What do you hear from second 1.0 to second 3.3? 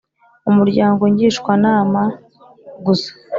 ngishwagishwa nama gusa